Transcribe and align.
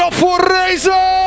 up 0.00 0.14
for 0.14 0.38
Razor! 0.38 1.21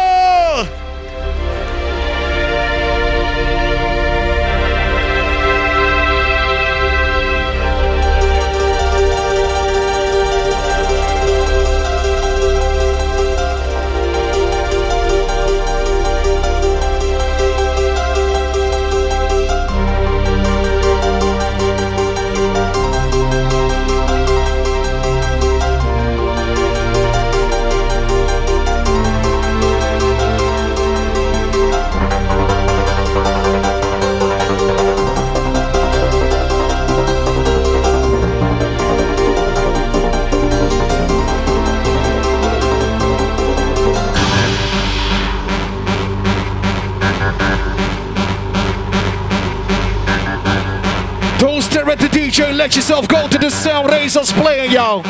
DJ, 52.36 52.54
let 52.54 52.76
yourself 52.76 53.08
go 53.08 53.30
to 53.30 53.38
the 53.38 53.50
sound 53.50 53.88
Reza's 53.88 54.30
playing, 54.34 54.70
y'all. 54.70 55.06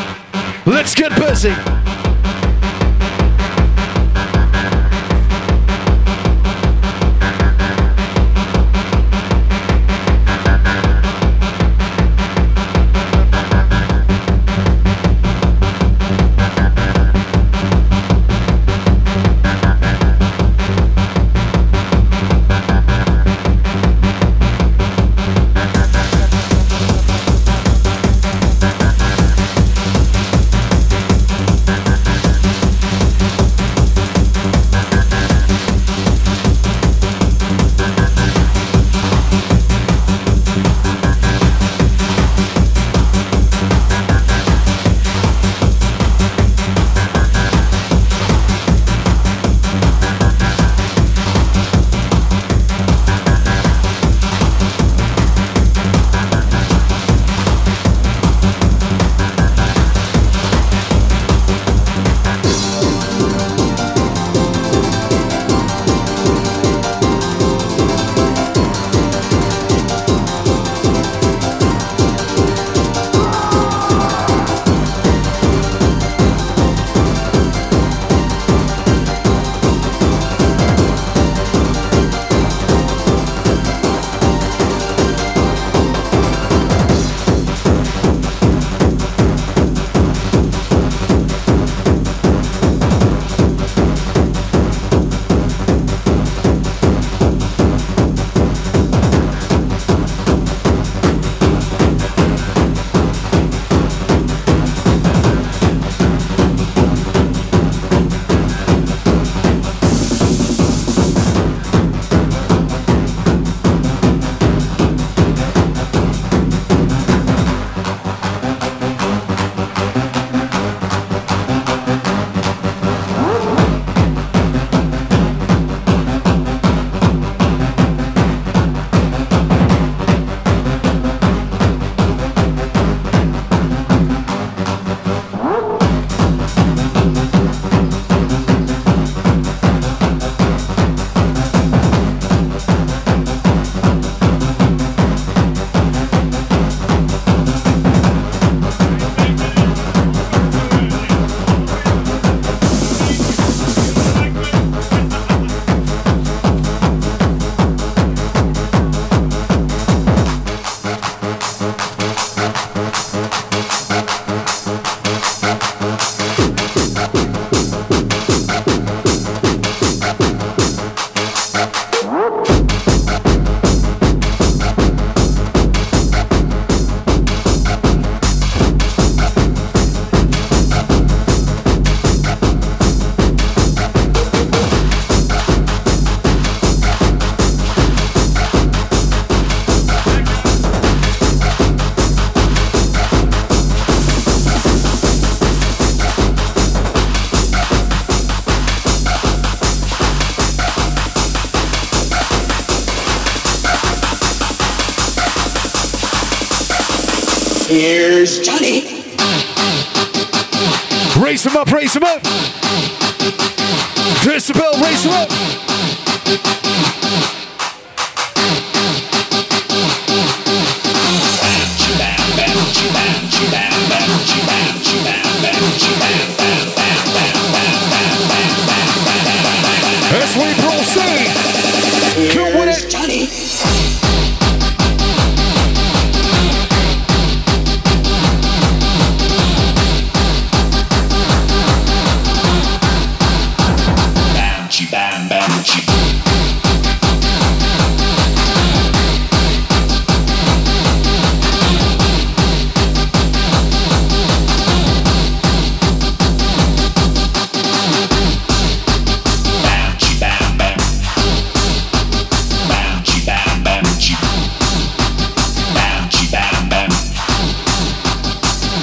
Let's 0.64 0.94
get 0.94 1.10
busy. 1.18 1.50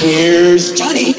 Here's 0.04 0.74
Johnny. 0.74 1.14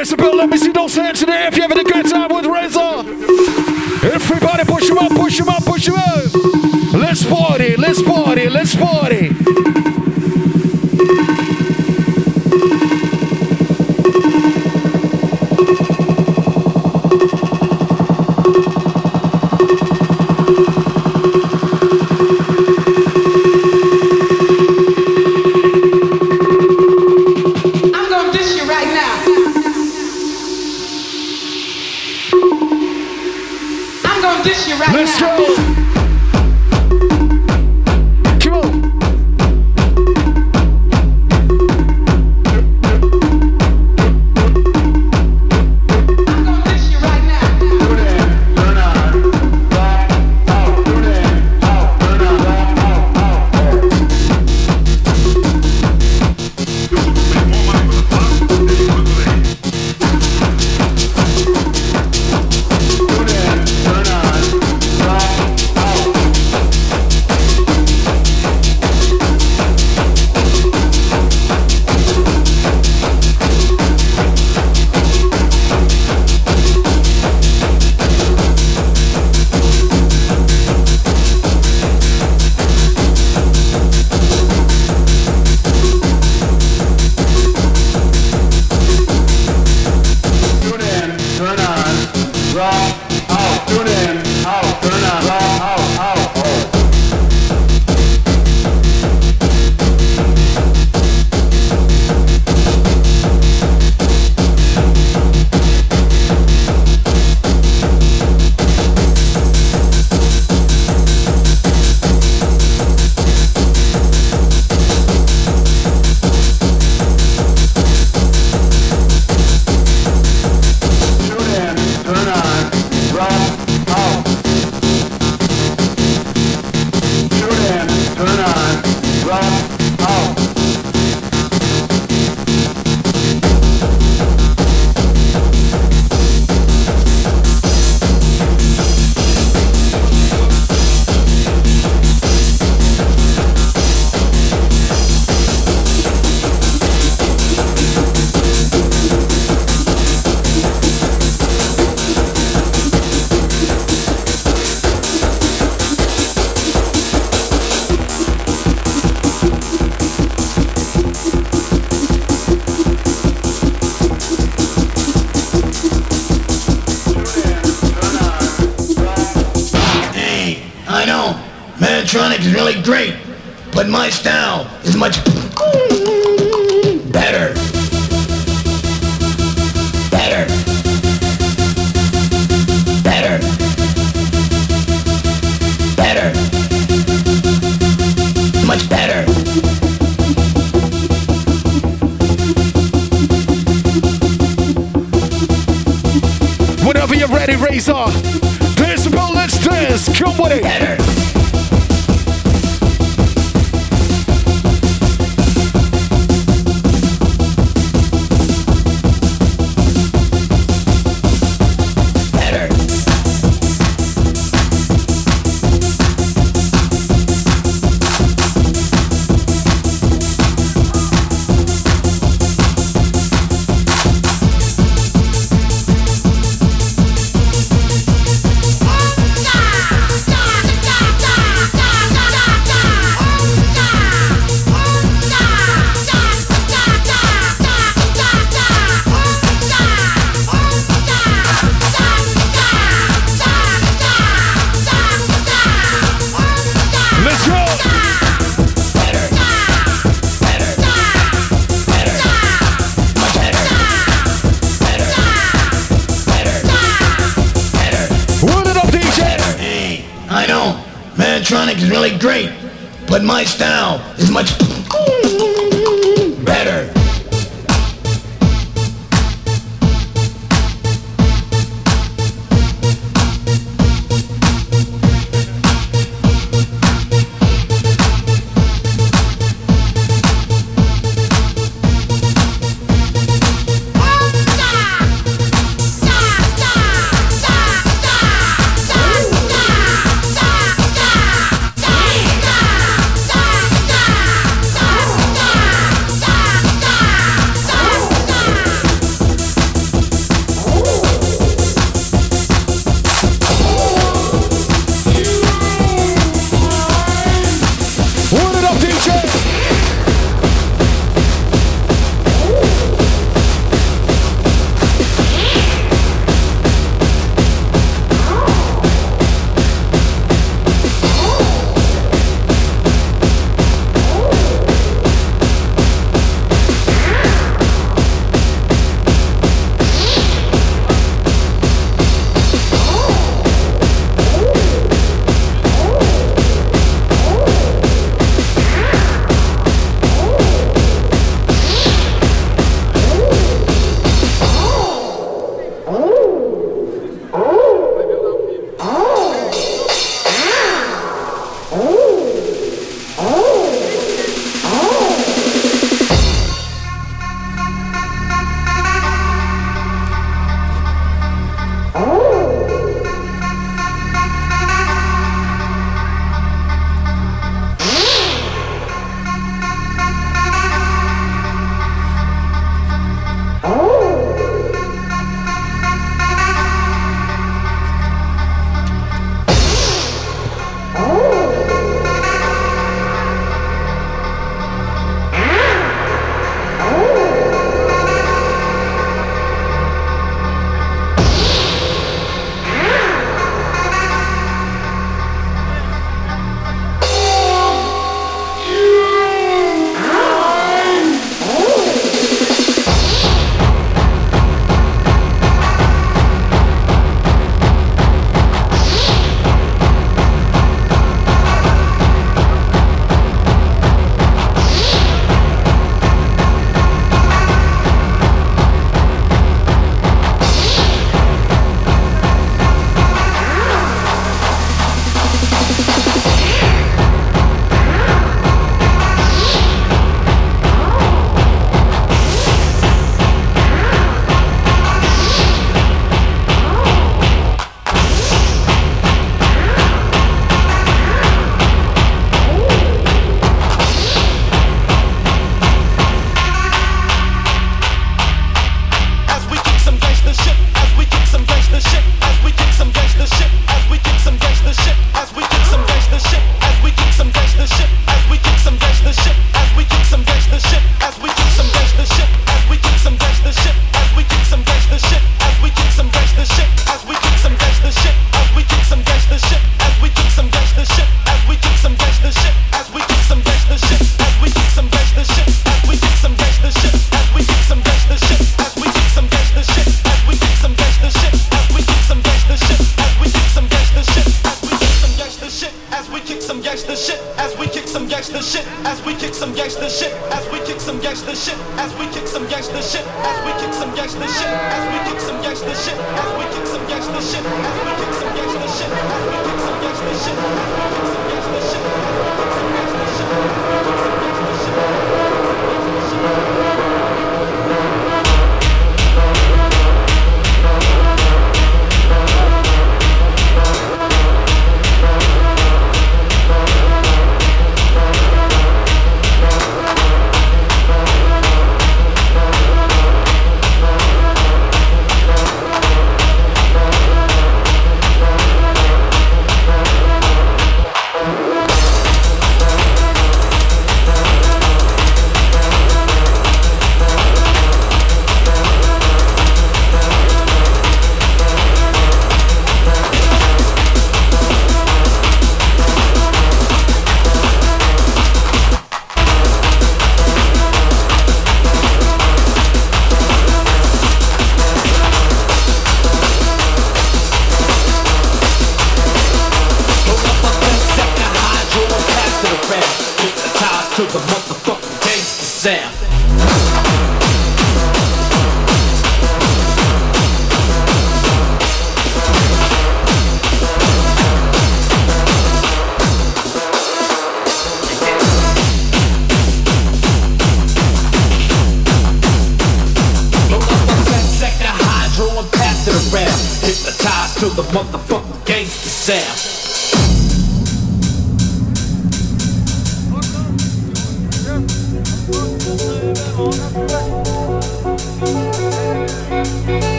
Let 0.00 0.48
me 0.48 0.56
see 0.56 0.72
don't 0.72 0.88
say 0.88 1.10
it 1.10 1.16
today 1.16 1.48
if 1.48 1.58
you're 1.58 1.66
a 1.66 1.84
good 1.84 2.08
time 2.08 2.34
with 2.34 2.46
Reza. 2.46 3.04
Everybody 4.14 4.64
push 4.64 4.88
him 4.88 4.96
up, 4.96 5.12
push 5.12 5.38
him 5.38 5.50
up, 5.50 5.62
push 5.62 5.88
him 5.88 5.94
up. 5.94 6.94
Let's 6.94 7.22
party, 7.26 7.76
let's 7.76 8.00
party, 8.00 8.48
let's 8.48 8.74
party. 8.74 9.79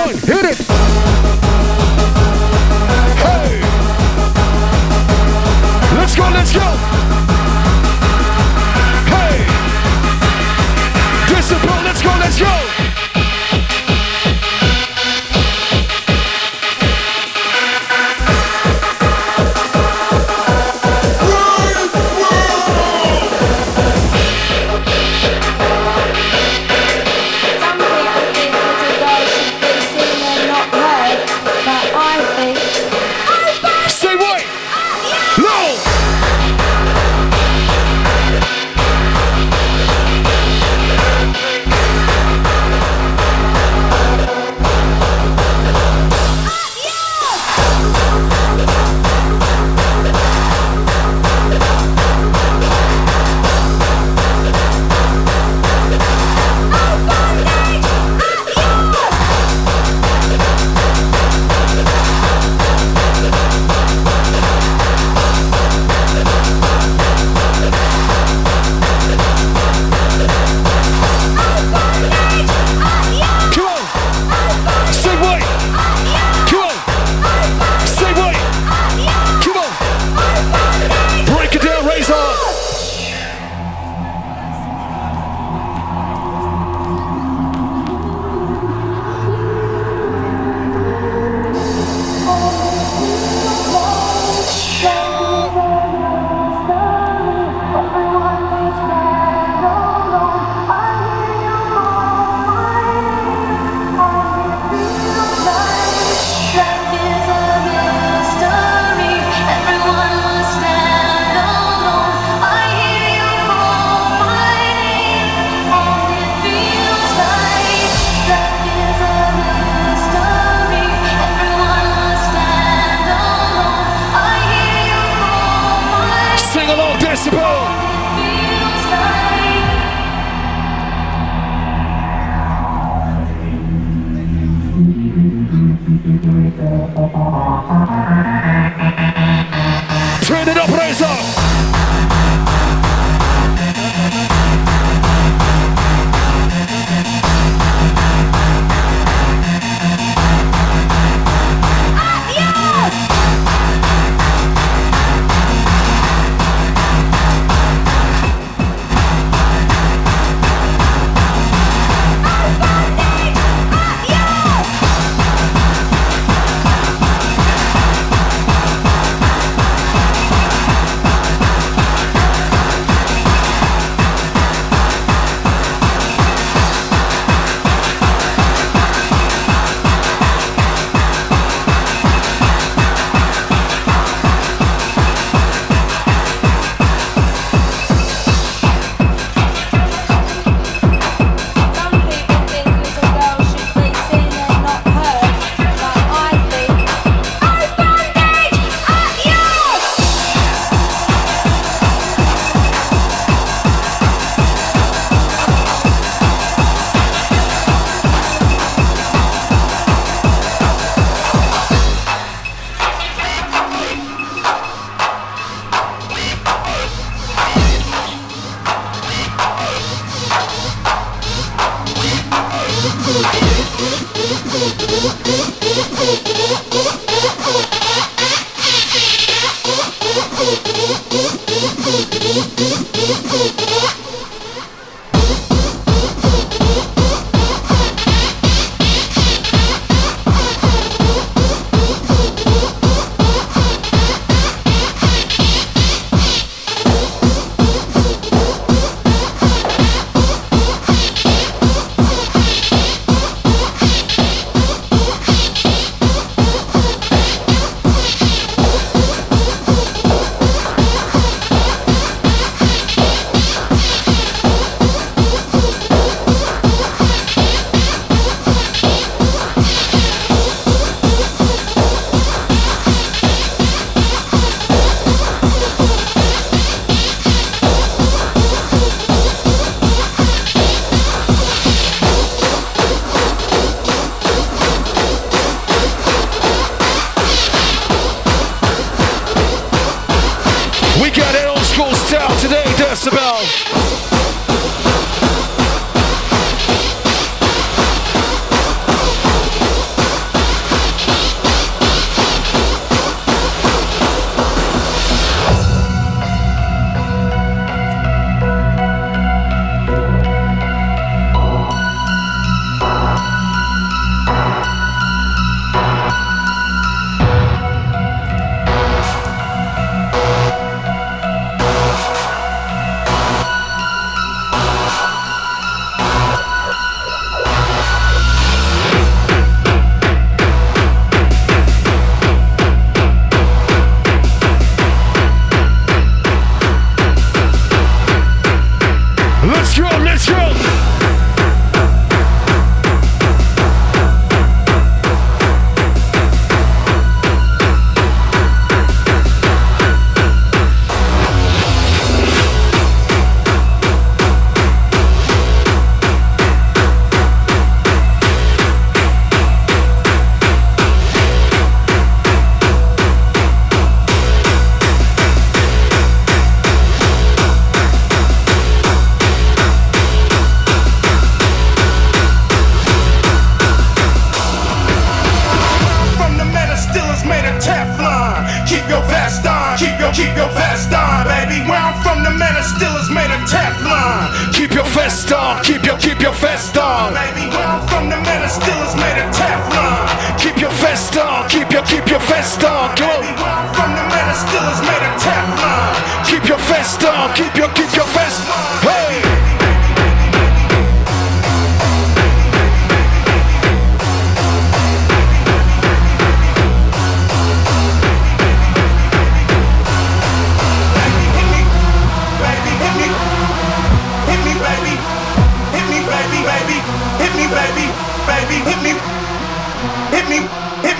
on. 0.00 0.39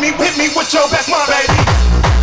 Hit 0.01 0.19
me, 0.19 0.25
hit 0.25 0.39
me 0.39 0.49
with 0.57 0.73
your 0.73 0.89
best, 0.89 1.11
my 1.11 1.25
baby. 1.27 2.20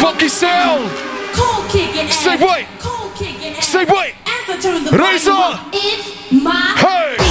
Funky 0.00 0.28
sound. 0.28 0.90
Say 2.10 2.36
what? 2.38 2.64
Say 3.62 3.84
what? 3.84 4.12
Raise 4.92 5.28
up. 5.28 5.68
It's 5.72 6.32
my. 6.32 6.52
Hey. 6.78 7.23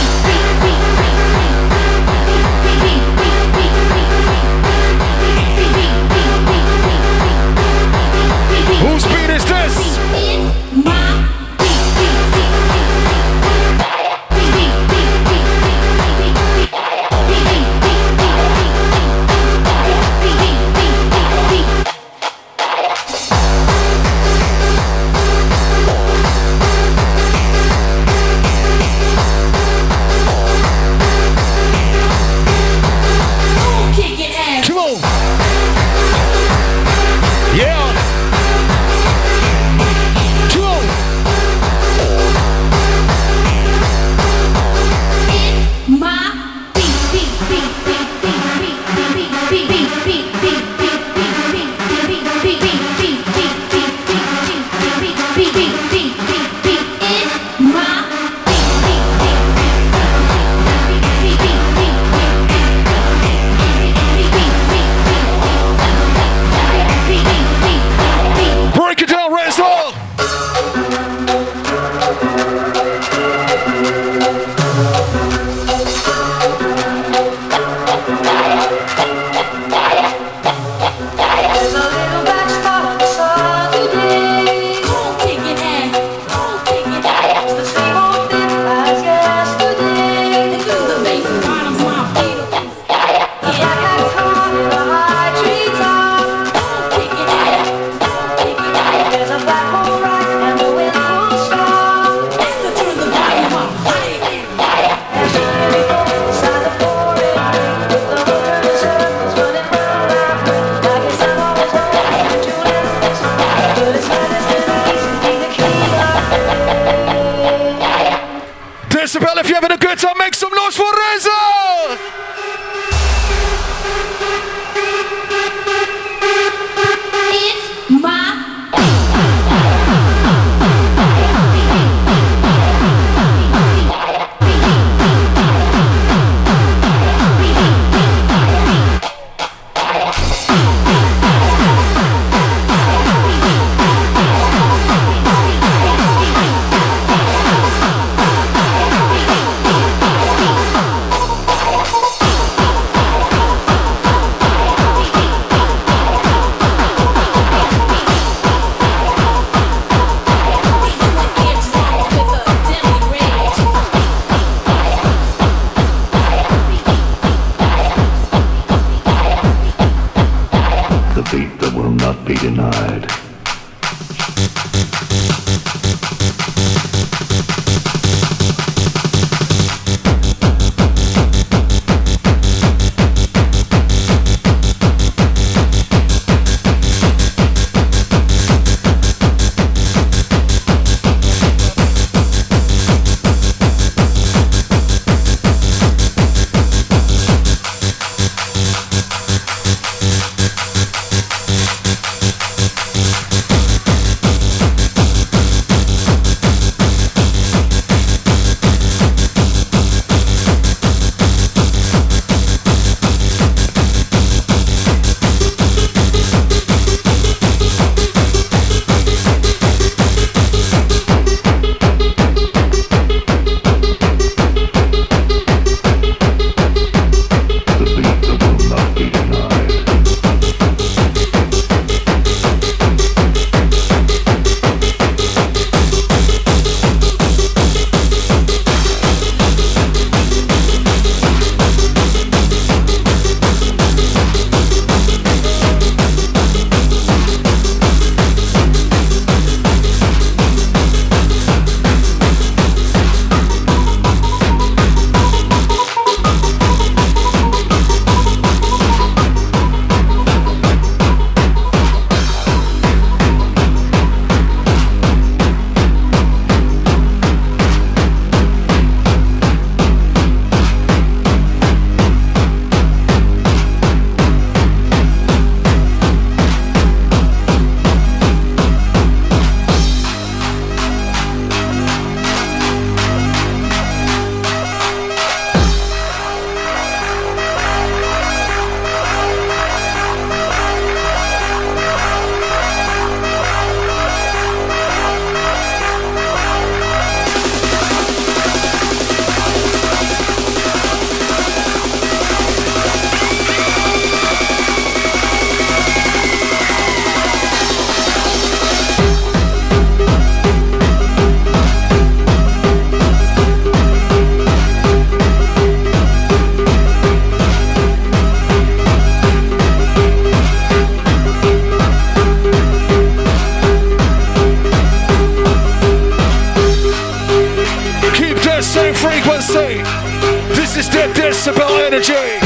Decibel 331.43 331.77
Energy. 331.77 332.42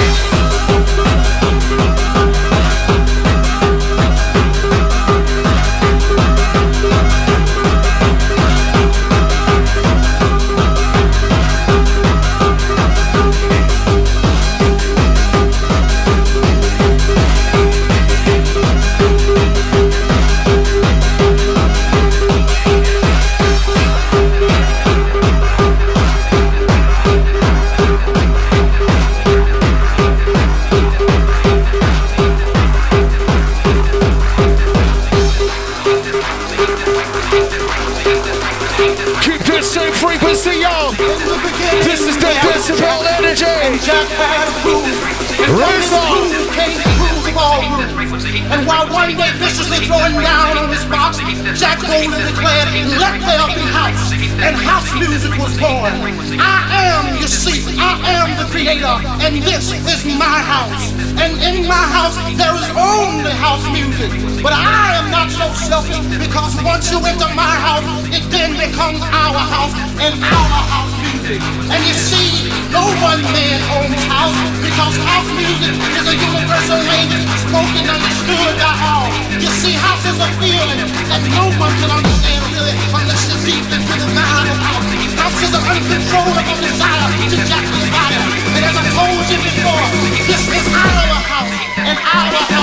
our 69.38 69.46
house 69.46 69.74
and 70.02 70.18
our 70.18 70.50
house 70.66 70.94
music. 70.98 71.38
And 71.70 71.82
you 71.86 71.94
see, 71.94 72.50
no 72.74 72.82
one 73.06 73.22
man 73.30 73.62
owns 73.78 74.02
house 74.10 74.34
because 74.66 74.98
house 74.98 75.30
music 75.38 75.78
is 75.94 76.06
a 76.10 76.16
universal 76.18 76.82
language 76.82 77.22
spoken 77.46 77.86
and 77.86 78.02
understood 78.02 78.54
by 78.58 78.74
all. 78.82 79.14
You 79.38 79.52
see, 79.62 79.78
house 79.78 80.02
is 80.10 80.18
a 80.18 80.30
feeling 80.42 80.90
that 81.14 81.22
no 81.38 81.54
one 81.62 81.74
can 81.78 81.92
understand 81.94 82.42
really 82.50 82.74
unless 82.98 83.30
you're 83.30 83.44
deep 83.46 83.66
into 83.70 83.94
the 83.94 84.10
mind 84.18 84.50
of 84.50 84.58
house. 84.58 84.90
House 85.22 85.38
is 85.46 85.54
an 85.54 85.64
uncontrollable 85.70 86.58
desire 86.58 87.08
to 87.30 87.38
jack 87.46 87.66
the 87.78 87.86
body. 87.94 88.18
And 88.58 88.64
as 88.66 88.74
I 88.74 88.86
told 88.98 89.22
you 89.30 89.38
before, 89.38 89.86
this 90.26 90.44
is 90.50 90.66
our 90.74 91.22
house 91.30 91.54
and 91.78 91.98
our 92.02 92.34
house. 92.42 92.57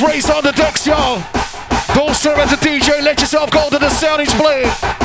Reza 0.00 0.34
on 0.34 0.44
the 0.44 0.52
decks, 0.52 0.86
y'all. 0.86 1.22
Don't 1.94 2.14
serve 2.14 2.38
as 2.38 2.52
a 2.52 2.56
DJ, 2.56 3.02
let 3.02 3.20
yourself 3.20 3.50
go 3.50 3.68
to 3.68 3.78
the 3.78 3.90
sound 3.90 4.20
he's 4.20 4.32
playing. 4.34 5.01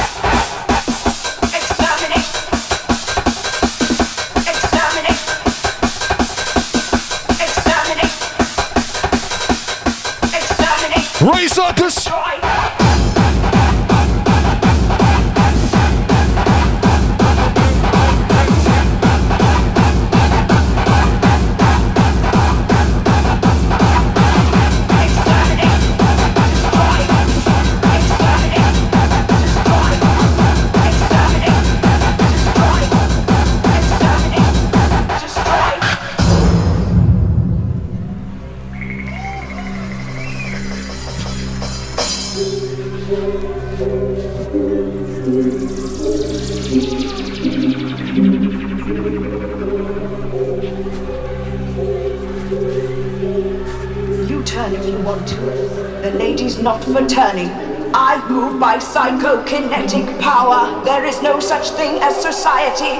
by 58.67 58.75
psychokinetic 58.75 60.19
power. 60.19 60.83
There 60.83 61.05
is 61.05 61.21
no 61.21 61.39
such 61.39 61.69
thing 61.69 62.01
as 62.01 62.21
society. 62.21 62.97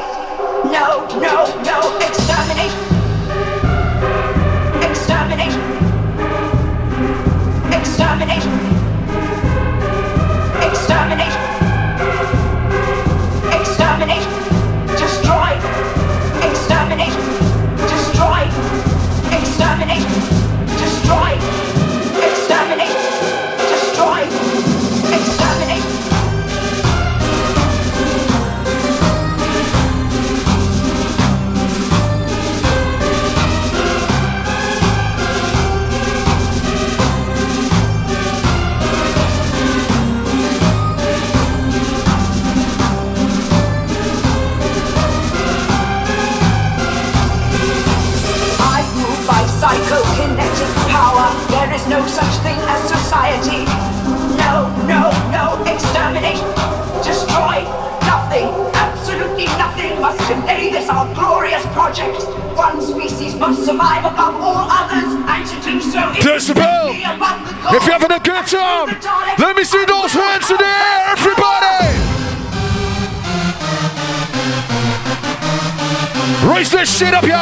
No, 0.72 1.05
no, 1.20 1.61
no, 1.63 1.97
exterminate. 2.07 2.96
shit 76.97 77.13
up 77.13 77.23
your 77.25 77.36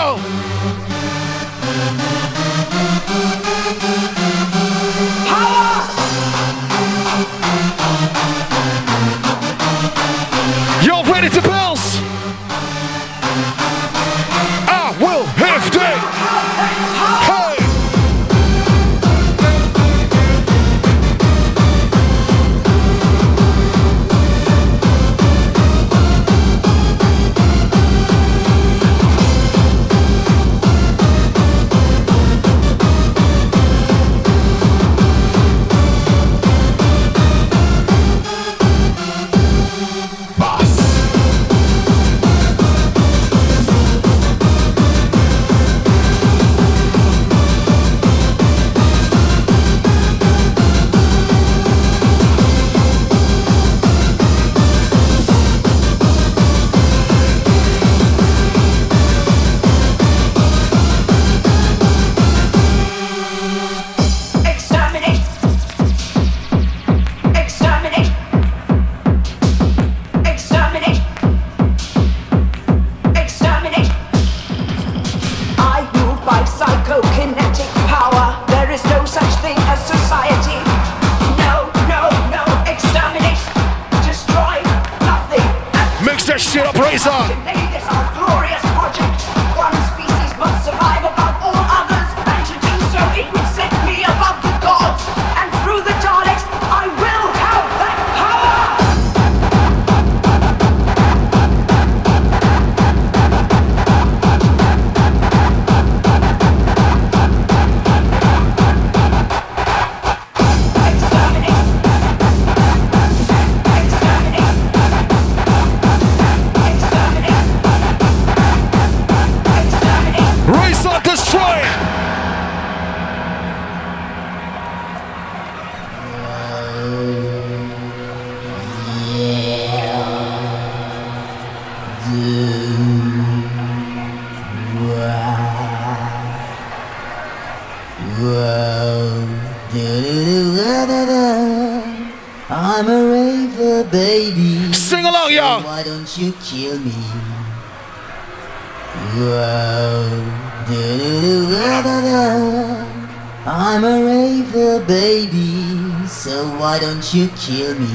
Jimmy. 157.46 157.86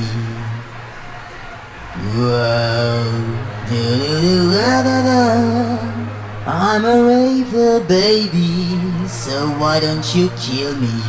Whoa. 2.14 3.01
I'm 6.46 6.84
a 6.84 7.03
raver, 7.05 7.80
baby, 7.80 9.09
so 9.09 9.48
why 9.59 9.80
don't 9.80 10.14
you 10.14 10.30
kill 10.38 10.76
me? 10.76 11.03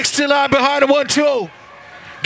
Next 0.00 0.18
in 0.18 0.30
line 0.30 0.48
behind 0.48 0.82
the 0.82 0.86
one, 0.86 1.06
two. 1.06 1.50